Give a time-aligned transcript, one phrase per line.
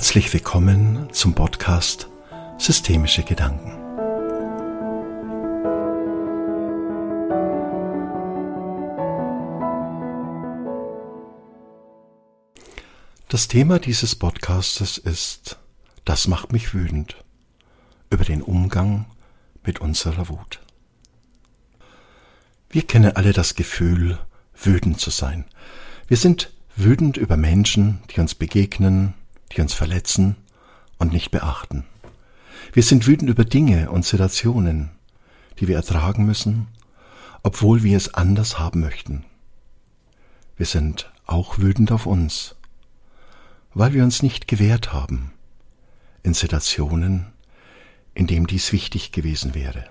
[0.00, 2.08] Herzlich willkommen zum Podcast
[2.56, 3.76] Systemische Gedanken.
[13.28, 15.58] Das Thema dieses Podcastes ist
[16.06, 17.22] Das macht mich wütend
[18.08, 19.04] über den Umgang
[19.62, 20.60] mit unserer Wut.
[22.70, 24.18] Wir kennen alle das Gefühl,
[24.54, 25.44] wütend zu sein.
[26.08, 29.12] Wir sind wütend über Menschen, die uns begegnen,
[29.52, 30.36] die uns verletzen
[30.98, 31.84] und nicht beachten.
[32.72, 34.90] Wir sind wütend über Dinge und Situationen,
[35.58, 36.68] die wir ertragen müssen,
[37.42, 39.24] obwohl wir es anders haben möchten.
[40.56, 42.54] Wir sind auch wütend auf uns,
[43.74, 45.32] weil wir uns nicht gewehrt haben
[46.22, 47.26] in Situationen,
[48.14, 49.84] in denen dies wichtig gewesen wäre.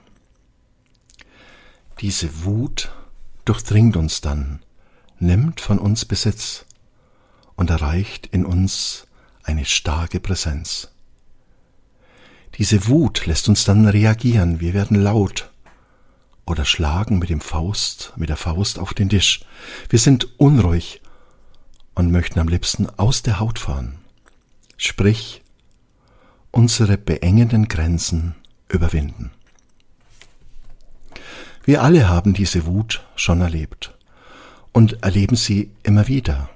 [1.99, 2.91] Diese Wut
[3.46, 4.60] durchdringt uns dann,
[5.18, 6.65] nimmt von uns Besitz
[7.55, 9.07] und erreicht in uns
[9.43, 10.90] eine starke Präsenz.
[12.57, 15.49] Diese Wut lässt uns dann reagieren, wir werden laut
[16.46, 19.41] oder schlagen mit dem Faust, mit der Faust auf den Tisch.
[19.87, 21.01] Wir sind unruhig
[21.96, 23.99] und möchten am liebsten aus der Haut fahren.
[24.77, 25.41] Sprich,
[26.51, 28.35] unsere beengenden Grenzen
[28.68, 29.31] überwinden.
[31.63, 33.93] Wir alle haben diese Wut schon erlebt
[34.71, 36.49] und erleben sie immer wieder.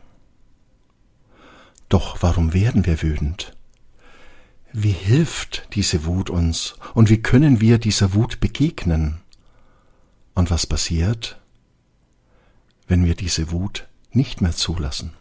[1.93, 3.55] Doch warum werden wir wütend?
[4.71, 9.21] Wie hilft diese Wut uns und wie können wir dieser Wut begegnen?
[10.33, 11.39] Und was passiert,
[12.87, 15.13] wenn wir diese Wut nicht mehr zulassen?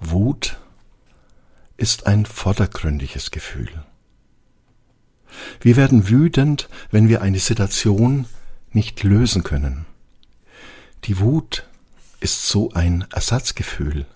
[0.00, 0.58] Wut
[1.76, 3.70] ist ein vordergründiges Gefühl.
[5.60, 8.26] Wir werden wütend, wenn wir eine Situation
[8.72, 9.86] nicht lösen können.
[11.04, 11.68] Die Wut
[12.20, 14.06] ist so ein Ersatzgefühl,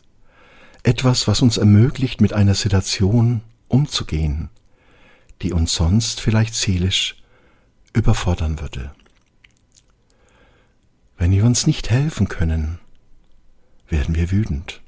[0.83, 4.51] etwas, was uns ermöglicht, mit einer Situation umzugehen,
[5.41, 7.17] die uns sonst vielleicht seelisch
[7.93, 8.93] überfordern würde.
[11.17, 12.79] Wenn wir uns nicht helfen können,
[13.89, 14.81] werden wir wütend.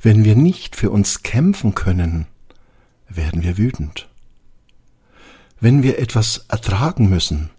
[0.00, 2.26] Wenn wir nicht für uns kämpfen können,
[3.08, 4.08] werden wir wütend.
[5.60, 7.50] Wenn wir etwas ertragen müssen,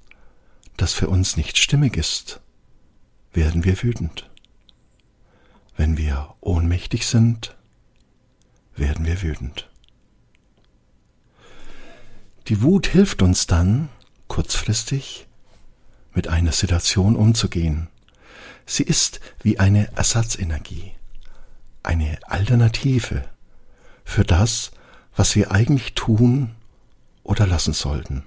[0.78, 2.42] das für uns nicht stimmig ist,
[3.34, 4.30] werden wir wütend.
[5.76, 7.56] Wenn wir ohnmächtig sind,
[8.76, 9.70] werden wir wütend.
[12.48, 13.90] Die Wut hilft uns dann,
[14.28, 15.28] kurzfristig
[16.14, 17.88] mit einer Situation umzugehen.
[18.66, 20.92] Sie ist wie eine Ersatzenergie,
[21.82, 23.26] eine Alternative
[24.06, 24.72] für das,
[25.16, 26.56] was wir eigentlich tun
[27.24, 28.24] oder lassen sollten.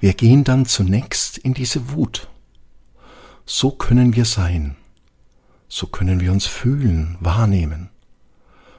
[0.00, 2.28] Wir gehen dann zunächst in diese Wut
[3.44, 4.76] so können wir sein,
[5.68, 7.90] so können wir uns fühlen, wahrnehmen,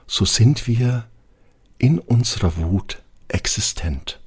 [0.08, 1.08] so sind wir
[1.78, 4.20] in unserer Wut existent.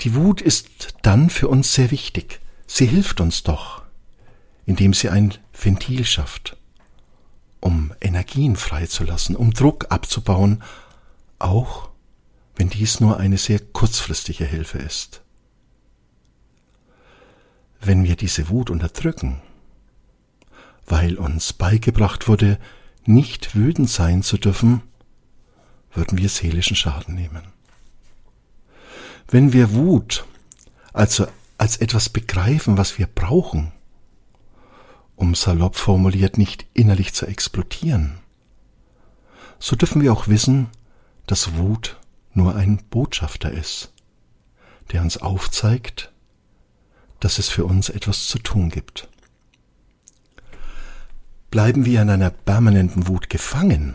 [0.00, 2.40] Die Wut ist dann für uns sehr wichtig.
[2.66, 3.82] Sie hilft uns doch,
[4.66, 6.56] indem sie ein Ventil schafft,
[7.60, 10.62] um Energien freizulassen, um Druck abzubauen,
[11.38, 11.88] auch
[12.56, 15.21] wenn dies nur eine sehr kurzfristige Hilfe ist
[17.84, 19.42] wenn wir diese Wut unterdrücken,
[20.86, 22.58] weil uns beigebracht wurde,
[23.04, 24.82] nicht wütend sein zu dürfen,
[25.92, 27.42] würden wir seelischen Schaden nehmen.
[29.28, 30.24] Wenn wir Wut
[30.92, 31.26] also
[31.58, 33.72] als etwas begreifen, was wir brauchen,
[35.16, 38.18] um salopp formuliert nicht innerlich zu explodieren,
[39.58, 40.68] so dürfen wir auch wissen,
[41.26, 41.98] dass Wut
[42.34, 43.92] nur ein Botschafter ist,
[44.90, 46.11] der uns aufzeigt,
[47.22, 49.08] dass es für uns etwas zu tun gibt.
[51.52, 53.94] Bleiben wir an einer permanenten Wut gefangen,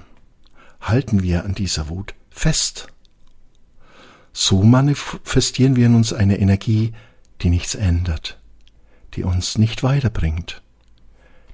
[0.79, 2.87] halten wir an dieser Wut fest.
[4.31, 6.93] So manifestieren wir in uns eine Energie,
[7.41, 8.39] die nichts ändert,
[9.15, 10.61] die uns nicht weiterbringt,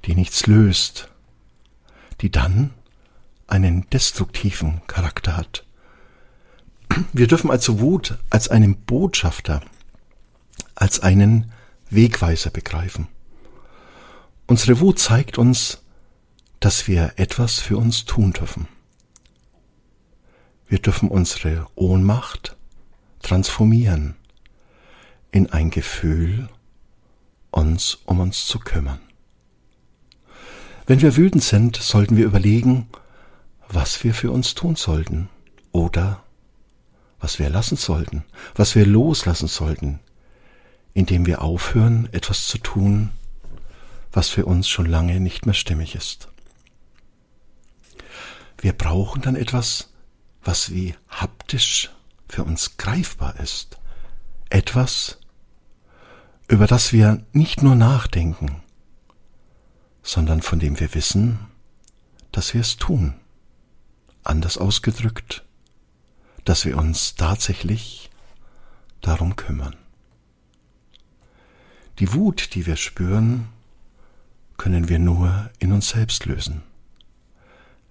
[0.06, 1.10] die nichts löst,
[2.22, 2.70] die dann
[3.48, 5.66] einen destruktiven Charakter hat.
[7.14, 9.62] Wir dürfen also Wut als einen Botschafter,
[10.76, 11.52] als einen
[11.94, 13.08] Wegweiser begreifen.
[14.48, 15.82] Unsere Wut zeigt uns,
[16.60, 18.68] dass wir etwas für uns tun dürfen.
[20.68, 22.56] Wir dürfen unsere Ohnmacht
[23.22, 24.16] transformieren
[25.32, 26.50] in ein Gefühl,
[27.52, 29.00] uns um uns zu kümmern.
[30.86, 32.88] Wenn wir wütend sind, sollten wir überlegen,
[33.70, 35.30] was wir für uns tun sollten
[35.72, 36.24] oder
[37.20, 38.26] was wir lassen sollten,
[38.56, 40.00] was wir loslassen sollten,
[40.94, 43.10] indem wir aufhören, etwas zu tun,
[44.12, 46.28] was für uns schon lange nicht mehr stimmig ist.
[48.64, 49.90] wir brauchen dann etwas,
[50.42, 51.92] was wie haptisch
[52.30, 53.78] für uns greifbar ist.
[54.50, 55.20] Etwas,
[56.48, 58.64] über das wir nicht nur nachdenken,
[60.02, 61.40] sondern von dem wir wissen,
[62.32, 63.16] dass wir es tun.
[64.24, 65.44] Anders ausgedrückt,
[66.46, 68.10] dass wir uns tatsächlich
[69.02, 69.76] darum kümmern.
[72.00, 73.50] Die Wut, die wir spüren,
[74.58, 76.64] können wir nur in uns selbst lösen.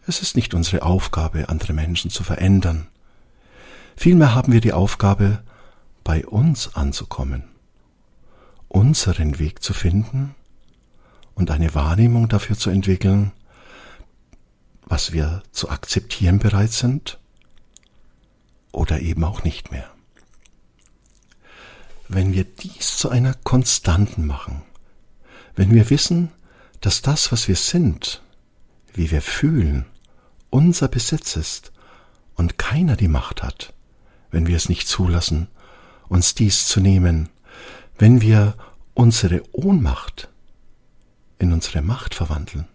[0.07, 2.89] Es ist nicht unsere Aufgabe, andere Menschen zu verändern.
[3.97, 5.43] Vielmehr haben wir die Aufgabe,
[6.03, 7.45] bei uns anzukommen,
[8.69, 10.35] unseren Weg zu finden
[11.35, 13.31] und eine Wahrnehmung dafür zu entwickeln,
[14.85, 17.21] was wir zu akzeptieren bereit sind
[18.73, 19.89] oder eben auch nicht mehr.
[22.09, 24.63] Wenn wir dies zu einer Konstanten machen,
[25.55, 26.31] wenn wir wissen,
[26.81, 28.23] dass das, was wir sind,
[28.93, 29.87] wie wir fühlen,
[30.51, 31.73] unser Besitz ist
[32.35, 33.73] und keiner die Macht hat,
[34.31, 35.49] wenn wir es nicht zulassen,
[36.09, 37.29] uns dies zu nehmen,
[37.99, 38.57] wenn wir
[38.95, 40.29] unsere Ohnmacht
[41.39, 42.67] in unsere Macht verwandeln,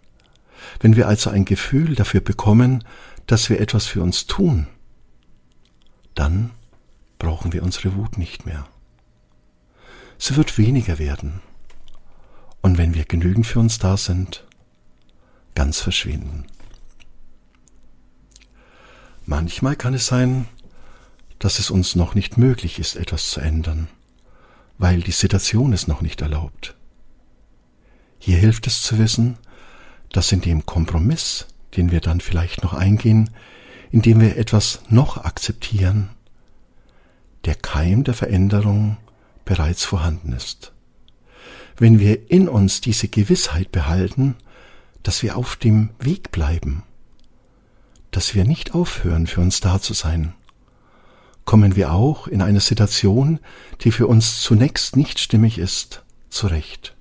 [0.80, 2.84] wenn wir also ein Gefühl dafür bekommen,
[3.26, 4.66] dass wir etwas für uns tun,
[6.14, 6.50] dann
[7.18, 8.66] brauchen wir unsere Wut nicht mehr.
[10.18, 11.40] Sie wird weniger werden
[12.60, 14.44] und wenn wir genügend für uns da sind,
[15.54, 16.46] ganz verschwinden.
[19.24, 20.46] Manchmal kann es sein,
[21.38, 23.88] dass es uns noch nicht möglich ist, etwas zu ändern,
[24.78, 26.74] weil die Situation es noch nicht erlaubt.
[28.18, 29.38] Hier hilft es zu wissen,
[30.10, 33.30] dass in dem Kompromiss, den wir dann vielleicht noch eingehen,
[33.90, 36.10] indem wir etwas noch akzeptieren,
[37.44, 38.96] der Keim der Veränderung
[39.48, 40.72] bereits vorhanden ist.
[41.76, 44.36] Wenn wir in uns diese Gewissheit behalten,
[45.02, 46.82] dass wir auf dem Weg bleiben
[48.10, 50.34] dass wir nicht aufhören, für uns da zu sein,
[51.44, 53.40] kommen wir auch in eine Situation,
[53.82, 56.94] die für uns zunächst nicht stimmig ist, zurecht.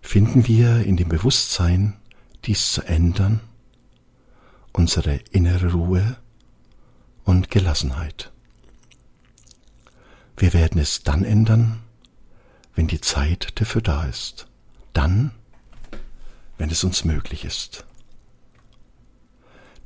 [0.00, 1.94] Finden wir in dem Bewusstsein,
[2.44, 3.40] dies zu ändern,
[4.72, 6.16] unsere innere Ruhe
[7.24, 8.32] und Gelassenheit.
[10.42, 11.78] Wir werden es dann ändern,
[12.74, 14.48] wenn die Zeit dafür da ist.
[14.92, 15.30] Dann,
[16.58, 17.84] wenn es uns möglich ist.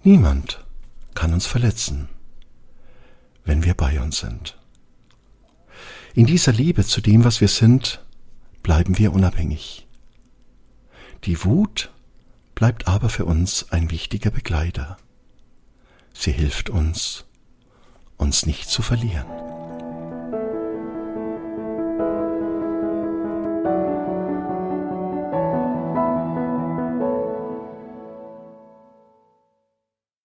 [0.02, 0.64] Niemand
[1.12, 2.08] kann uns verletzen,
[3.44, 4.56] wenn wir bei uns sind.
[6.14, 8.02] In dieser Liebe zu dem, was wir sind,
[8.62, 9.86] bleiben wir unabhängig.
[11.24, 11.92] Die Wut
[12.54, 14.96] bleibt aber für uns ein wichtiger Begleiter.
[16.14, 17.26] Sie hilft uns,
[18.16, 19.26] uns nicht zu verlieren.